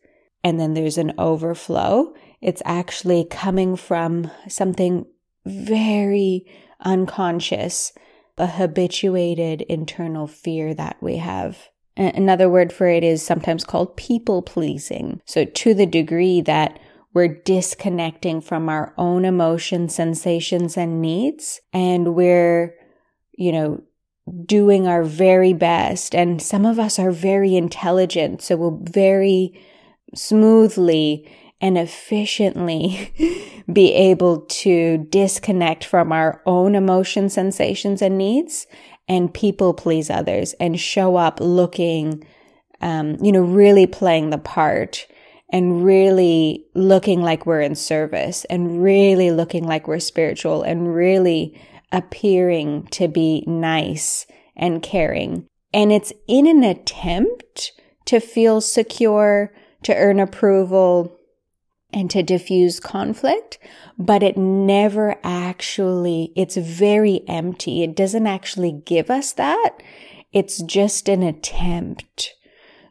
And 0.44 0.60
then 0.60 0.76
there's 0.76 0.98
an 1.00 1.14
overflow. 1.18 2.14
It's 2.40 2.62
actually 2.66 3.26
coming 3.26 3.78
from 3.78 4.30
something 4.48 5.06
very 5.46 6.46
unconscious, 6.82 7.94
a 8.38 8.48
habituated 8.48 9.62
internal 9.62 10.28
fear 10.28 10.74
that 10.74 10.98
we 11.02 11.18
have. 11.18 11.70
Another 11.96 12.50
word 12.50 12.74
for 12.74 12.88
it 12.88 13.04
is 13.04 13.22
sometimes 13.22 13.64
called 13.64 13.96
people 13.96 14.42
pleasing. 14.42 15.22
So 15.26 15.46
to 15.46 15.74
the 15.74 15.86
degree 15.86 16.42
that 16.42 16.80
we're 17.14 17.28
disconnecting 17.44 18.42
from 18.42 18.70
our 18.70 18.94
own 18.98 19.24
emotions, 19.24 19.94
sensations, 19.94 20.76
and 20.76 21.00
needs, 21.00 21.62
and 21.72 22.16
we're, 22.16 22.76
you 23.38 23.52
know, 23.52 23.84
doing 24.46 24.88
our 24.88 25.04
very 25.04 25.54
best. 25.54 26.16
And 26.16 26.42
some 26.42 26.66
of 26.66 26.80
us 26.80 26.98
are 26.98 27.12
very 27.12 27.56
intelligent, 27.56 28.42
so 28.42 28.56
we'll 28.56 28.80
very 28.82 29.62
smoothly 30.16 31.30
and 31.64 31.78
efficiently 31.78 33.64
be 33.72 33.94
able 33.94 34.42
to 34.42 34.98
disconnect 35.10 35.86
from 35.86 36.12
our 36.12 36.42
own 36.46 36.76
emotion, 36.76 37.30
sensations, 37.30 38.02
and 38.02 38.18
needs 38.18 38.68
and 39.08 39.34
people 39.34 39.74
please 39.74 40.10
others 40.10 40.54
and 40.60 40.78
show 40.78 41.16
up 41.16 41.40
looking, 41.40 42.28
um, 42.82 43.16
you 43.22 43.32
know, 43.32 43.42
really 43.42 43.88
playing 43.88 44.30
the 44.30 44.38
part 44.38 45.08
and 45.54 45.86
really 45.86 46.66
looking 46.74 47.22
like 47.22 47.46
we're 47.46 47.62
in 47.62 47.76
service 47.76 48.44
and 48.46 48.84
really 48.84 49.32
looking 49.32 49.66
like 49.66 49.88
we're 49.88 50.00
spiritual 50.00 50.64
and 50.64 50.94
really 50.94 51.58
appearing 51.94 52.86
to 52.88 53.08
be 53.08 53.42
nice 53.48 54.26
and 54.58 54.84
caring. 54.84 55.48
And 55.74 55.94
it's 55.94 56.12
in 56.28 56.46
an 56.46 56.66
attempt 56.66 57.72
to 58.06 58.20
feel 58.20 58.60
secure, 58.60 59.54
to 59.84 59.96
earn 59.96 60.20
approval, 60.20 61.18
and 61.94 62.10
to 62.12 62.24
diffuse 62.24 62.80
conflict, 62.80 63.60
but 63.98 64.24
it 64.24 64.38
never 64.38 65.16
actually, 65.24 66.34
it's 66.36 66.58
very 66.58 67.22
empty. 67.28 67.84
It 67.84 67.96
doesn't 67.96 68.28
actually 68.28 68.72
give 68.86 69.10
us 69.10 69.34
that. 69.34 69.78
It's 70.32 70.62
just 70.64 71.08
an 71.08 71.22
attempt. 71.22 72.34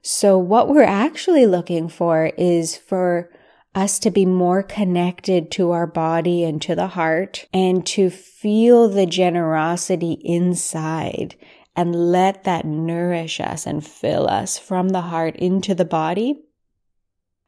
So 0.03 0.39
what 0.39 0.69
we're 0.69 0.83
actually 0.83 1.47
looking 1.47 1.89
for 1.89 2.33
is 2.39 2.77
for 2.77 3.31
us 3.75 3.99
to 4.01 4.11
be 4.11 4.27
more 4.27 4.63
connected 4.63 5.51
to 5.53 5.71
our 5.71 5.87
body 5.87 6.45
and 6.45 6.61
to 6.63 6.75
the 6.75 6.89
heart 6.89 7.47
and 7.53 7.87
to 7.87 8.11
feel 8.11 8.89
the 8.89 9.07
generosity 9.07 10.19
inside 10.25 11.37
and 11.75 12.13
let 12.13 12.45
that 12.45 12.67
nourish 12.67 13.41
us 13.41 13.67
and 13.67 13.87
fill 13.87 14.29
us 14.29 14.59
from 14.59 14.91
the 14.91 15.01
heart 15.01 15.37
into 15.37 15.75
the 15.75 15.87
body 15.87 16.43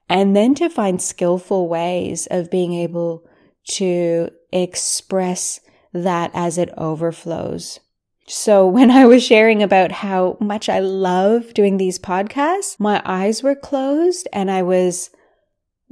and 0.09 0.37
then 0.37 0.55
to 0.57 0.69
find 0.69 1.01
skillful 1.01 1.69
ways 1.69 2.29
of 2.31 2.51
being 2.51 2.75
able 2.75 3.27
to 3.67 4.31
express 4.53 5.61
that 5.93 6.31
as 6.35 6.59
it 6.59 6.71
overflows. 6.77 7.81
So 8.27 8.67
when 8.69 8.91
I 8.91 9.07
was 9.07 9.23
sharing 9.23 9.63
about 9.63 9.93
how 9.93 10.37
much 10.41 10.69
I 10.69 10.81
love 10.81 11.55
doing 11.55 11.77
these 11.77 11.99
podcasts, 11.99 12.79
my 12.79 13.01
eyes 13.05 13.43
were 13.43 13.55
closed 13.55 14.29
and 14.33 14.51
I 14.51 14.63
was 14.63 15.11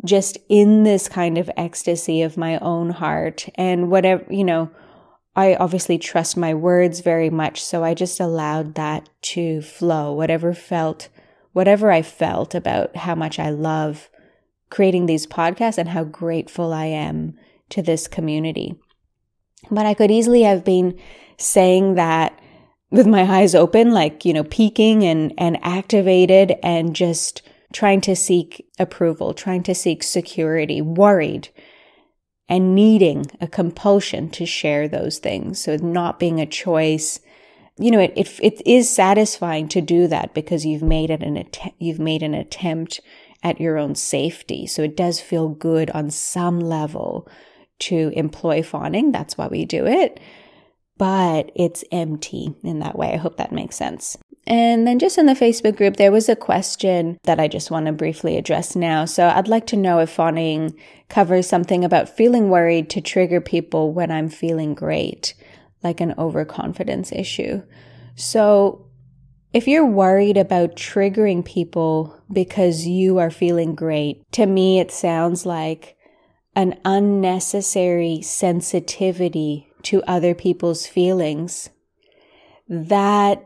just 0.05 0.37
in 0.48 0.83
this 0.83 1.09
kind 1.09 1.38
of 1.38 1.51
ecstasy 1.57 2.22
of 2.22 2.37
my 2.37 2.59
own 2.59 2.90
heart 2.90 3.48
and 3.55 3.90
whatever, 3.90 4.25
you 4.31 4.44
know, 4.44 4.70
I 5.35 5.55
obviously 5.55 5.96
trust 5.96 6.37
my 6.37 6.53
words 6.53 7.01
very 7.01 7.31
much. 7.31 7.62
So 7.62 7.85
I 7.85 7.94
just 7.94 8.20
allowed 8.20 8.75
that 8.75 9.09
to 9.22 9.62
flow, 9.62 10.12
whatever 10.12 10.53
felt 10.53 11.09
whatever 11.52 11.90
I 11.90 12.02
felt 12.02 12.54
about 12.54 12.96
how 12.96 13.14
much 13.14 13.38
I 13.38 13.50
love 13.50 14.08
creating 14.70 15.06
these 15.06 15.26
podcasts 15.26 15.78
and 15.78 15.90
how 15.90 16.04
grateful 16.04 16.72
I 16.72 16.86
am 16.86 17.38
to 17.70 17.82
this 17.82 18.08
community. 18.08 18.74
But 19.70 19.86
I 19.86 19.94
could 19.94 20.10
easily 20.10 20.42
have 20.42 20.64
been 20.64 20.98
saying 21.38 21.94
that 21.94 22.38
with 22.90 23.06
my 23.06 23.22
eyes 23.22 23.54
open, 23.54 23.92
like, 23.92 24.24
you 24.24 24.32
know, 24.32 24.44
peeking 24.44 25.04
and, 25.04 25.32
and 25.38 25.58
activated 25.62 26.54
and 26.62 26.94
just 26.94 27.42
trying 27.72 28.00
to 28.02 28.14
seek 28.14 28.66
approval, 28.78 29.32
trying 29.32 29.62
to 29.62 29.74
seek 29.74 30.02
security, 30.02 30.82
worried 30.82 31.48
and 32.48 32.74
needing 32.74 33.24
a 33.40 33.48
compulsion 33.48 34.28
to 34.28 34.44
share 34.44 34.88
those 34.88 35.18
things. 35.18 35.62
So 35.62 35.76
not 35.76 36.18
being 36.18 36.40
a 36.40 36.46
choice 36.46 37.20
you 37.78 37.90
know, 37.90 38.00
it, 38.00 38.12
it, 38.16 38.40
it 38.40 38.66
is 38.66 38.90
satisfying 38.90 39.68
to 39.68 39.80
do 39.80 40.06
that 40.08 40.35
because 40.35 40.66
you've 40.66 40.82
made 40.82 41.11
it 41.11 41.22
an 41.22 41.37
att- 41.37 41.74
you've 41.78 41.98
made 41.98 42.22
an 42.22 42.35
attempt 42.35 43.00
at 43.42 43.61
your 43.61 43.78
own 43.78 43.94
safety. 43.94 44.66
So 44.66 44.82
it 44.82 44.96
does 44.96 45.20
feel 45.20 45.48
good 45.48 45.90
on 45.90 46.11
some 46.11 46.61
level 46.61 47.28
to 47.80 48.12
employ 48.14 48.62
fawning. 48.62 49.11
That's 49.11 49.37
why 49.37 49.48
we 49.48 49.64
do 49.64 49.87
it. 49.87 50.20
But 50.98 51.50
it's 51.56 51.82
empty 51.90 52.54
in 52.62 52.78
that 52.80 52.96
way. 52.96 53.12
I 53.12 53.16
hope 53.16 53.37
that 53.38 53.50
makes 53.50 53.76
sense. 53.76 54.16
And 54.46 54.87
then 54.87 54.98
just 54.98 55.18
in 55.18 55.26
the 55.26 55.35
Facebook 55.35 55.76
group, 55.76 55.96
there 55.96 56.12
was 56.12 56.28
a 56.28 56.37
question 56.37 57.18
that 57.24 57.40
I 57.40 57.48
just 57.48 57.70
want 57.70 57.87
to 57.87 57.92
briefly 57.92 58.37
address 58.37 58.76
now. 58.76 59.04
So 59.04 59.28
I'd 59.28 59.48
like 59.48 59.66
to 59.68 59.76
know 59.76 60.00
if 60.00 60.11
fawning 60.11 60.76
covers 61.08 61.48
something 61.48 61.85
about 61.85 62.08
feeling 62.08 62.50
worried 62.50 62.90
to 62.90 63.00
trigger 63.00 63.40
people 63.40 63.92
when 63.92 64.11
I'm 64.11 64.28
feeling 64.28 64.74
great 64.74 65.35
like 65.83 66.01
an 66.01 66.14
overconfidence 66.18 67.12
issue. 67.12 67.62
So 68.14 68.87
if 69.53 69.68
you're 69.68 69.87
worried 69.87 70.37
about 70.37 70.77
triggering 70.77 71.45
people 71.45 72.18
because 72.33 72.87
you 72.87 73.18
are 73.18 73.31
feeling 73.31 73.75
great, 73.75 74.23
to 74.33 74.47
me, 74.47 74.81
it 74.81 74.90
sounds 74.90 75.45
like 75.45 75.97
an 76.55 76.79
unnecessary 76.85 78.21
sensitivity 78.23 79.68
to 79.83 80.03
other 80.05 80.35
people's 80.35 80.87
feelings 80.87 81.71
that 82.68 83.45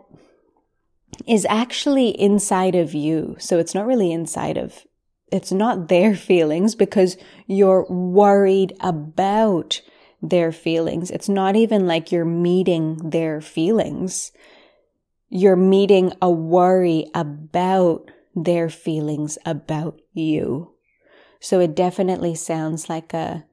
is 1.27 1.47
actually 1.49 2.11
inside 2.21 2.75
of 2.75 2.95
you. 2.95 3.37
So 3.39 3.59
it's 3.59 3.75
not 3.75 3.87
really 3.87 4.13
inside 4.13 4.57
of, 4.57 4.87
it's 5.33 5.51
not 5.51 5.89
their 5.89 6.15
feelings 6.31 6.75
because 6.75 7.17
you're 7.47 7.87
worried 7.89 8.75
about 8.81 9.81
their 10.23 10.53
feelings. 10.53 11.11
It's 11.11 11.29
not 11.29 11.57
even 11.57 11.87
like 11.87 12.13
you're 12.13 12.25
meeting 12.25 13.11
their 13.11 13.41
feelings. 13.41 14.33
You're 15.29 15.57
meeting 15.57 16.13
a 16.23 16.31
worry 16.31 17.07
about 17.15 18.11
their 18.35 18.69
feelings 18.69 19.39
about 19.45 20.01
you. 20.13 20.73
So 21.41 21.61
it 21.61 21.75
definitely 21.75 22.35
sounds 22.35 22.89
like 22.89 23.13
a 23.13 23.45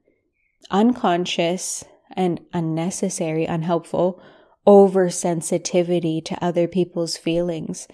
unconscious 0.70 1.84
and 2.16 2.40
unnecessary, 2.52 3.44
unhelpful 3.44 4.20
oversensitivity 4.66 6.24
to 6.24 6.44
other 6.44 6.66
people's 6.66 7.16
feelings. 7.16 7.86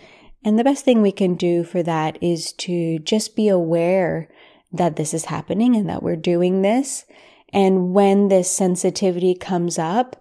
And 0.45 0.59
the 0.59 0.65
best 0.65 0.85
thing 0.85 1.03
we 1.03 1.13
can 1.13 1.35
do 1.35 1.65
for 1.65 1.83
that 1.83 2.23
is 2.23 2.53
to 2.55 2.99
just 3.01 3.37
be 3.37 3.49
aware 3.49 4.29
that 4.73 4.97
this 4.97 5.13
is 5.13 5.27
happening 5.27 5.75
and 5.77 5.89
that 5.89 6.03
we're 6.03 6.17
doing 6.17 6.63
this 6.63 7.05
and 7.53 7.93
when 7.93 8.29
this 8.29 8.51
sensitivity 8.51 9.35
comes 9.35 9.79
up, 9.79 10.17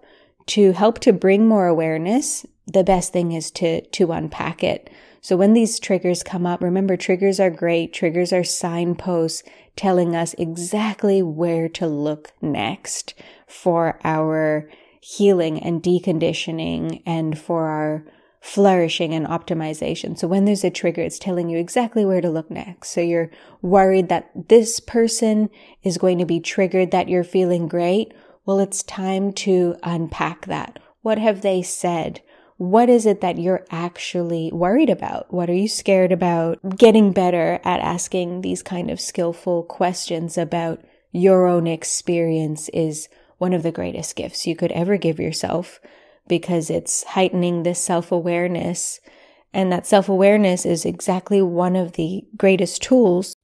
to 0.46 0.72
help 0.72 0.98
to 0.98 1.12
bring 1.12 1.46
more 1.46 1.66
awareness, 1.66 2.44
the 2.66 2.82
best 2.82 3.12
thing 3.12 3.32
is 3.32 3.50
to, 3.52 3.82
to 3.82 4.10
unpack 4.10 4.64
it. 4.64 4.90
So 5.20 5.36
when 5.36 5.52
these 5.52 5.78
triggers 5.78 6.22
come 6.22 6.46
up, 6.46 6.62
remember 6.62 6.96
triggers 6.96 7.38
are 7.38 7.50
great. 7.50 7.92
Triggers 7.92 8.32
are 8.32 8.42
signposts 8.42 9.42
telling 9.76 10.16
us 10.16 10.34
exactly 10.38 11.22
where 11.22 11.68
to 11.68 11.86
look 11.86 12.32
next 12.40 13.14
for 13.46 14.00
our 14.02 14.68
healing 15.00 15.62
and 15.62 15.82
deconditioning 15.82 17.02
and 17.06 17.38
for 17.38 17.66
our 17.66 18.04
flourishing 18.40 19.12
and 19.12 19.26
optimization. 19.26 20.18
So 20.18 20.26
when 20.26 20.46
there's 20.46 20.64
a 20.64 20.70
trigger, 20.70 21.02
it's 21.02 21.18
telling 21.18 21.50
you 21.50 21.58
exactly 21.58 22.04
where 22.06 22.22
to 22.22 22.30
look 22.30 22.50
next. 22.50 22.90
So 22.90 23.00
you're 23.00 23.30
worried 23.60 24.08
that 24.08 24.30
this 24.48 24.80
person 24.80 25.50
is 25.82 25.98
going 25.98 26.18
to 26.18 26.24
be 26.24 26.40
triggered, 26.40 26.90
that 26.90 27.08
you're 27.08 27.24
feeling 27.24 27.68
great. 27.68 28.14
Well, 28.46 28.58
it's 28.58 28.82
time 28.82 29.32
to 29.34 29.76
unpack 29.82 30.46
that. 30.46 30.78
What 31.02 31.18
have 31.18 31.42
they 31.42 31.62
said? 31.62 32.22
What 32.56 32.88
is 32.88 33.06
it 33.06 33.20
that 33.20 33.38
you're 33.38 33.64
actually 33.70 34.50
worried 34.52 34.90
about? 34.90 35.32
What 35.32 35.48
are 35.48 35.54
you 35.54 35.68
scared 35.68 36.12
about? 36.12 36.58
Getting 36.76 37.12
better 37.12 37.60
at 37.64 37.80
asking 37.80 38.40
these 38.40 38.62
kind 38.62 38.90
of 38.90 39.00
skillful 39.00 39.64
questions 39.64 40.36
about 40.36 40.82
your 41.12 41.46
own 41.46 41.66
experience 41.66 42.68
is 42.70 43.08
one 43.38 43.52
of 43.52 43.62
the 43.62 43.72
greatest 43.72 44.16
gifts 44.16 44.46
you 44.46 44.56
could 44.56 44.72
ever 44.72 44.96
give 44.96 45.18
yourself 45.18 45.80
because 46.30 46.70
it's 46.70 47.02
heightening 47.04 47.64
this 47.64 47.78
self 47.78 48.10
awareness. 48.10 49.00
And 49.52 49.70
that 49.70 49.86
self 49.86 50.08
awareness 50.08 50.64
is 50.64 50.86
exactly 50.86 51.42
one 51.42 51.76
of 51.76 51.92
the 51.92 52.24
greatest 52.38 52.82
tools 52.82 53.34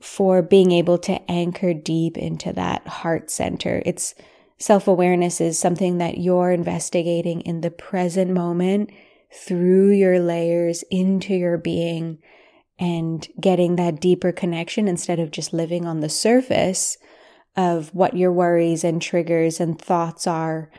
for 0.00 0.42
being 0.42 0.72
able 0.72 0.98
to 0.98 1.30
anchor 1.30 1.74
deep 1.74 2.16
into 2.16 2.52
that 2.54 2.88
heart 2.88 3.30
center. 3.30 3.82
It's 3.86 4.14
self 4.58 4.88
awareness 4.88 5.40
is 5.40 5.58
something 5.58 5.98
that 5.98 6.18
you're 6.18 6.50
investigating 6.50 7.42
in 7.42 7.60
the 7.60 7.70
present 7.70 8.32
moment 8.32 8.90
through 9.32 9.90
your 9.90 10.18
layers 10.18 10.82
into 10.90 11.34
your 11.34 11.58
being 11.58 12.18
and 12.78 13.28
getting 13.38 13.76
that 13.76 14.00
deeper 14.00 14.32
connection 14.32 14.88
instead 14.88 15.20
of 15.20 15.30
just 15.30 15.52
living 15.52 15.86
on 15.86 16.00
the 16.00 16.08
surface 16.08 16.96
of 17.54 17.94
what 17.94 18.16
your 18.16 18.32
worries 18.32 18.82
and 18.82 19.02
triggers 19.02 19.60
and 19.60 19.78
thoughts 19.78 20.26
are 20.26 20.70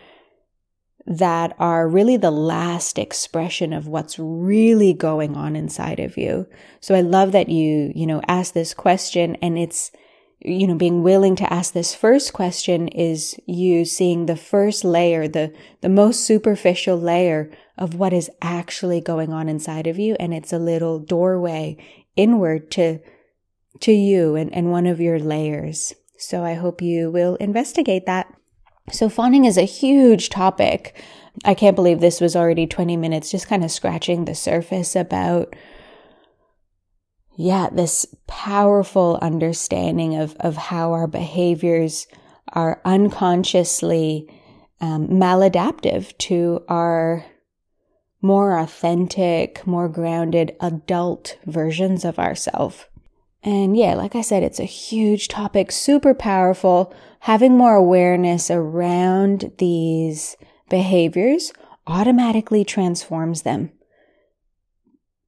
that 1.06 1.56
are 1.58 1.88
really 1.88 2.18
the 2.18 2.32
last 2.32 3.00
expression 3.00 3.74
of 3.74 3.88
what's 3.88 4.20
really 4.20 4.94
going 4.94 5.36
on 5.36 5.56
inside 5.56 6.00
of 6.00 6.18
you. 6.18 6.48
So 6.80 6.94
I 6.94 7.02
love 7.02 7.32
that 7.32 7.50
you, 7.50 7.92
you 7.96 8.06
know, 8.06 8.22
ask 8.28 8.54
this 8.54 8.74
question 8.74 9.36
and 9.42 9.58
it's, 9.58 9.92
you 10.40 10.68
know, 10.68 10.76
being 10.76 11.04
willing 11.04 11.36
to 11.38 11.54
ask 11.54 11.74
this 11.74 11.96
first 11.96 12.34
question 12.34 12.88
is 12.90 13.36
you 13.46 13.86
seeing 13.86 14.26
the 14.26 14.36
first 14.36 14.84
layer, 14.84 15.28
the, 15.28 15.54
the 15.82 15.90
most 15.90 16.26
superficial 16.26 17.00
layer 17.00 17.52
of 17.78 17.96
what 17.96 18.14
is 18.14 18.30
actually 18.42 19.02
going 19.02 19.34
on 19.34 19.50
inside 19.50 19.88
of 19.88 19.98
you. 19.98 20.16
And 20.20 20.34
it's 20.34 20.54
a 20.54 20.60
little 20.60 21.00
doorway 21.00 21.78
inward 22.16 22.70
to, 22.72 23.00
to 23.82 23.92
you 23.92 24.36
and, 24.36 24.54
and 24.54 24.72
one 24.72 24.86
of 24.86 25.00
your 25.00 25.20
layers. 25.20 25.94
So 26.18 26.44
I 26.44 26.54
hope 26.54 26.82
you 26.82 27.10
will 27.10 27.36
investigate 27.36 28.06
that. 28.06 28.32
So 28.90 29.10
fawning 29.10 29.46
is 29.46 29.58
a 29.58 29.64
huge 29.64 30.30
topic. 30.30 31.02
I 31.46 31.54
can't 31.54 31.76
believe 31.76 32.00
this 32.00 32.20
was 32.20 32.36
already 32.36 32.68
20 32.68 32.98
minutes 32.98 33.32
just 33.32 33.48
kind 33.48 33.64
of 33.64 33.72
scratching 33.72 34.26
the 34.26 34.36
surface 34.36 34.96
about 34.96 35.56
yeah, 37.38 37.70
this 37.72 38.06
powerful 38.28 39.18
understanding 39.22 40.16
of, 40.16 40.36
of 40.40 40.58
how 40.58 40.92
our 40.92 41.08
behaviors 41.08 42.06
are 42.54 42.82
unconsciously 42.84 44.28
um, 44.82 45.08
maladaptive 45.08 46.16
to 46.18 46.64
our 46.68 47.26
more 48.22 48.60
authentic, 48.60 49.66
more 49.66 49.90
grounded 49.90 50.56
adult 50.60 51.38
versions 51.46 52.06
of 52.06 52.20
ourselves. 52.20 52.86
And 53.44 53.76
yeah, 53.76 53.96
like 53.96 54.16
I 54.16 54.22
said, 54.22 54.44
it's 54.44 54.60
a 54.60 54.66
huge 54.66 55.28
topic, 55.28 55.72
super 55.72 56.14
powerful. 56.14 56.94
Having 57.22 57.58
more 57.58 57.76
awareness 57.76 58.50
around 58.50 59.52
these 59.58 60.36
behaviors 60.70 61.52
automatically 61.86 62.64
transforms 62.64 63.44
them. 63.44 63.72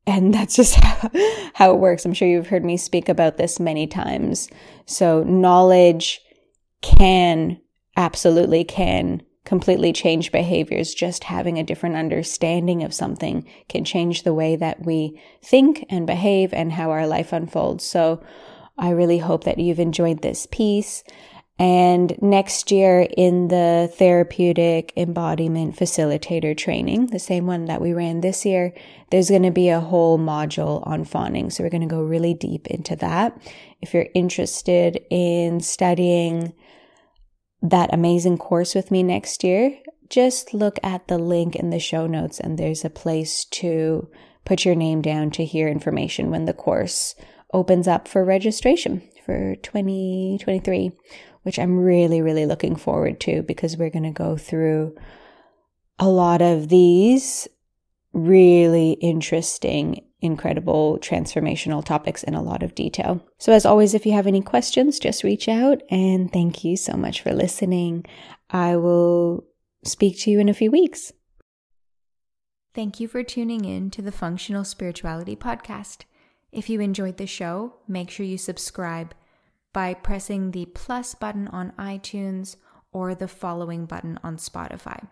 And 0.05 0.33
that's 0.33 0.55
just 0.55 0.75
how, 0.75 1.11
how, 1.53 1.73
it 1.73 1.79
works. 1.79 2.05
I'm 2.05 2.13
sure 2.13 2.27
you've 2.27 2.47
heard 2.47 2.65
me 2.65 2.77
speak 2.77 3.09
about 3.09 3.37
this 3.37 3.59
many 3.59 3.87
times. 3.87 4.49
So 4.85 5.23
knowledge 5.23 6.21
can, 6.81 7.59
absolutely 7.95 8.63
can 8.63 9.21
completely 9.45 9.93
change 9.93 10.31
behaviors. 10.31 10.93
Just 10.93 11.25
having 11.25 11.59
a 11.59 11.63
different 11.63 11.95
understanding 11.95 12.83
of 12.83 12.93
something 12.93 13.47
can 13.67 13.83
change 13.83 14.23
the 14.23 14.33
way 14.33 14.55
that 14.55 14.85
we 14.85 15.19
think 15.43 15.85
and 15.89 16.07
behave 16.07 16.53
and 16.53 16.71
how 16.71 16.91
our 16.91 17.05
life 17.05 17.33
unfolds. 17.33 17.83
So 17.83 18.23
I 18.77 18.89
really 18.89 19.19
hope 19.19 19.43
that 19.43 19.59
you've 19.59 19.79
enjoyed 19.79 20.21
this 20.21 20.47
piece. 20.47 21.03
And 21.59 22.19
next 22.21 22.71
year 22.71 23.07
in 23.15 23.47
the 23.47 23.91
therapeutic 23.95 24.91
embodiment 24.97 25.75
facilitator 25.75 26.57
training, 26.57 27.07
the 27.07 27.19
same 27.19 27.45
one 27.45 27.65
that 27.65 27.79
we 27.79 27.93
ran 27.93 28.21
this 28.21 28.43
year, 28.43 28.73
there's 29.11 29.29
going 29.29 29.43
to 29.43 29.51
be 29.51 29.69
a 29.69 29.79
whole 29.79 30.17
module 30.17 30.85
on 30.87 31.05
fawning. 31.05 31.51
So 31.51 31.63
we're 31.63 31.69
going 31.69 31.81
to 31.81 31.87
go 31.87 32.01
really 32.01 32.33
deep 32.33 32.67
into 32.67 32.95
that. 32.97 33.39
If 33.81 33.93
you're 33.93 34.07
interested 34.15 34.99
in 35.11 35.59
studying 35.59 36.53
that 37.61 37.93
amazing 37.93 38.39
course 38.39 38.73
with 38.73 38.89
me 38.89 39.03
next 39.03 39.43
year, 39.43 39.77
just 40.09 40.53
look 40.53 40.79
at 40.83 41.07
the 41.07 41.17
link 41.17 41.55
in 41.55 41.69
the 41.69 41.79
show 41.79 42.07
notes 42.07 42.39
and 42.39 42.57
there's 42.57 42.83
a 42.83 42.89
place 42.89 43.45
to 43.45 44.09
put 44.43 44.65
your 44.65 44.75
name 44.75 45.01
down 45.01 45.31
to 45.31 45.45
hear 45.45 45.67
information 45.67 46.29
when 46.29 46.45
the 46.45 46.53
course 46.53 47.15
opens 47.53 47.87
up 47.87 48.07
for 48.07 48.25
registration 48.25 49.01
for 49.25 49.55
2023, 49.57 50.91
which 51.43 51.59
I'm 51.59 51.77
really, 51.77 52.21
really 52.21 52.45
looking 52.45 52.75
forward 52.75 53.19
to 53.21 53.43
because 53.43 53.77
we're 53.77 53.89
going 53.89 54.03
to 54.03 54.11
go 54.11 54.35
through 54.37 54.95
a 55.99 56.09
lot 56.09 56.41
of 56.41 56.69
these 56.69 57.47
really 58.13 58.93
interesting 58.93 60.05
incredible 60.21 60.97
transformational 60.99 61.83
topics 61.83 62.23
in 62.23 62.33
a 62.33 62.41
lot 62.41 62.63
of 62.63 62.75
detail. 62.75 63.21
So, 63.37 63.51
as 63.51 63.65
always, 63.65 63.93
if 63.93 64.05
you 64.05 64.13
have 64.13 64.27
any 64.27 64.41
questions, 64.41 64.99
just 64.99 65.23
reach 65.23 65.47
out 65.49 65.81
and 65.89 66.31
thank 66.31 66.63
you 66.63 66.77
so 66.77 66.93
much 66.93 67.21
for 67.21 67.33
listening. 67.33 68.05
I 68.49 68.77
will 68.77 69.45
speak 69.83 70.19
to 70.21 70.31
you 70.31 70.39
in 70.39 70.49
a 70.49 70.53
few 70.53 70.71
weeks. 70.71 71.11
Thank 72.73 72.99
you 72.99 73.07
for 73.07 73.21
tuning 73.21 73.65
in 73.65 73.91
to 73.91 74.01
the 74.01 74.11
Functional 74.11 74.63
Spirituality 74.63 75.35
Podcast. 75.35 76.05
If 76.51 76.69
you 76.69 76.79
enjoyed 76.79 77.17
the 77.17 77.27
show, 77.27 77.75
make 77.87 78.09
sure 78.09 78.25
you 78.25 78.37
subscribe 78.37 79.13
by 79.73 79.93
pressing 79.93 80.51
the 80.51 80.65
plus 80.67 81.15
button 81.15 81.47
on 81.49 81.73
iTunes 81.77 82.55
or 82.91 83.15
the 83.15 83.27
following 83.27 83.85
button 83.85 84.19
on 84.23 84.37
Spotify. 84.37 85.07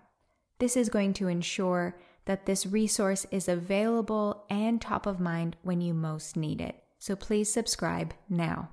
This 0.59 0.77
is 0.77 0.89
going 0.89 1.13
to 1.13 1.27
ensure 1.27 1.97
that 2.25 2.45
this 2.45 2.67
resource 2.67 3.25
is 3.31 3.47
available 3.47 4.45
and 4.49 4.79
top 4.79 5.07
of 5.07 5.19
mind 5.19 5.57
when 5.63 5.81
you 5.81 5.93
most 5.93 6.37
need 6.37 6.61
it. 6.61 6.83
So 6.99 7.15
please 7.15 7.51
subscribe 7.51 8.13
now. 8.29 8.69